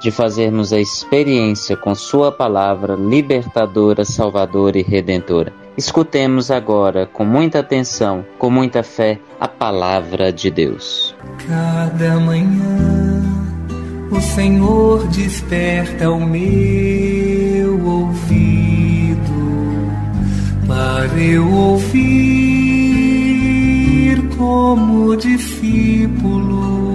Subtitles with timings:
[0.00, 5.52] de fazermos a experiência com Sua palavra libertadora, salvadora e redentora.
[5.76, 11.14] Escutemos agora, com muita atenção, com muita fé, a palavra de Deus.
[11.46, 13.22] Cada manhã
[14.10, 19.20] o Senhor desperta o meu ouvido
[20.66, 22.40] para eu ouvir
[24.36, 26.89] como discípulo.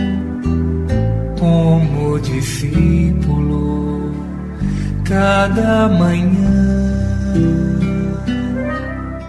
[1.40, 4.12] como discípulo
[5.06, 6.88] cada manhã.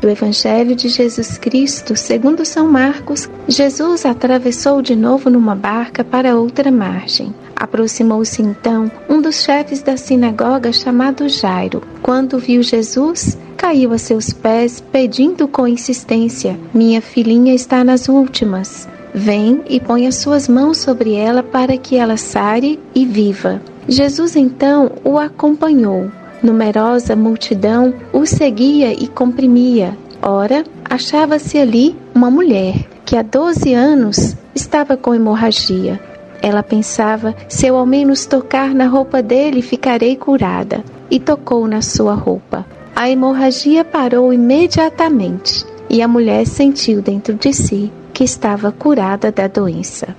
[0.00, 6.34] Do Evangelho de Jesus Cristo, segundo São Marcos, Jesus atravessou de novo numa barca para
[6.34, 7.34] outra margem.
[7.54, 11.82] Aproximou-se então um dos chefes da sinagoga chamado Jairo.
[12.00, 13.36] Quando viu Jesus,
[13.68, 18.88] caiu a seus pés, pedindo com insistência: Minha filhinha está nas últimas.
[19.12, 23.60] Vem e põe as suas mãos sobre ela para que ela sare e viva.
[23.86, 26.10] Jesus então o acompanhou.
[26.42, 29.94] Numerosa multidão o seguia e comprimia.
[30.22, 32.74] Ora, achava-se ali uma mulher
[33.04, 36.00] que há 12 anos estava com hemorragia.
[36.40, 40.82] Ela pensava: se eu ao menos tocar na roupa dele, ficarei curada.
[41.10, 42.64] E tocou na sua roupa.
[42.98, 49.46] A hemorragia parou imediatamente e a mulher sentiu dentro de si que estava curada da
[49.46, 50.16] doença.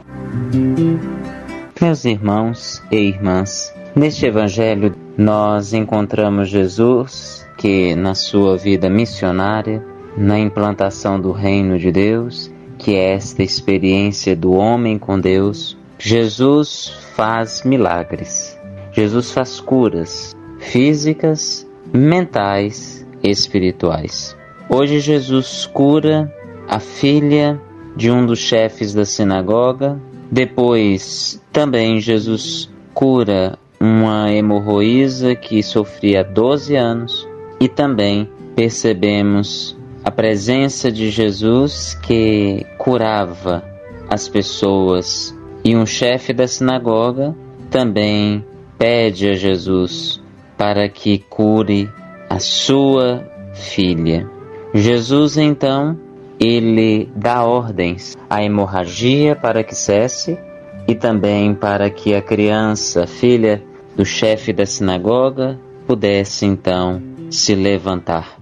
[1.82, 9.86] Meus irmãos e irmãs, neste Evangelho nós encontramos Jesus que, na sua vida missionária,
[10.16, 16.94] na implantação do reino de Deus, que é esta experiência do homem com Deus, Jesus
[17.14, 18.58] faz milagres.
[18.94, 24.36] Jesus faz curas físicas, mentais e espirituais.
[24.70, 26.32] Hoje Jesus cura
[26.68, 27.60] a filha
[27.96, 30.00] de um dos chefes da sinagoga.
[30.32, 37.28] Depois também Jesus cura uma hemorroísa que sofria 12 anos
[37.60, 43.64] e também percebemos a presença de Jesus que curava
[44.10, 47.36] as pessoas e um chefe da sinagoga
[47.70, 48.46] também
[48.78, 50.22] pede a Jesus
[50.60, 51.90] para que cure
[52.30, 54.30] a sua filha.
[54.74, 55.98] Jesus então
[56.38, 60.38] ele dá ordens à hemorragia para que cesse
[60.86, 63.64] e também para que a criança, filha
[63.96, 68.38] do chefe da sinagoga, pudesse então se levantar.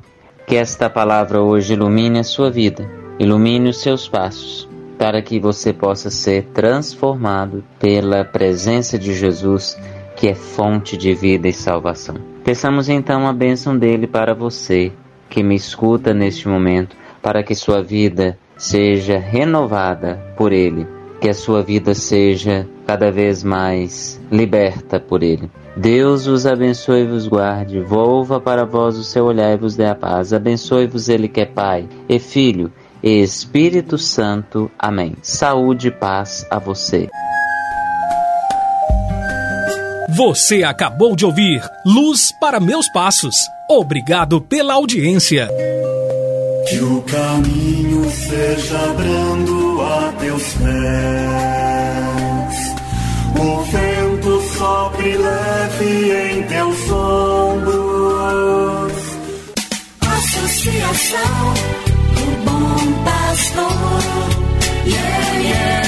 [0.47, 2.89] Que esta palavra hoje ilumine a sua vida,
[3.19, 4.67] ilumine os seus passos,
[4.97, 9.77] para que você possa ser transformado pela presença de Jesus,
[10.17, 12.15] que é fonte de vida e salvação.
[12.43, 14.91] Peçamos então a bênção dele para você
[15.29, 20.87] que me escuta neste momento, para que sua vida seja renovada por ele,
[21.21, 25.51] que a sua vida seja cada vez mais liberta por ele.
[25.75, 29.85] Deus os abençoe e vos guarde, volva para vós o seu olhar e vos dê
[29.85, 30.33] a paz.
[30.33, 32.71] Abençoe-vos ele que é Pai, e Filho,
[33.03, 34.71] e Espírito Santo.
[34.79, 35.15] Amém.
[35.21, 37.07] Saúde e paz a você.
[40.09, 43.35] Você acabou de ouvir Luz para Meus Passos.
[43.69, 45.49] Obrigado pela audiência.
[46.69, 50.67] Que o caminho seja brando a teus pés.
[53.37, 58.93] O vento sopre leve em teus ombros.
[60.01, 61.53] Associação
[62.15, 63.73] do Bom Pastor.
[64.85, 65.86] Yeah, yeah.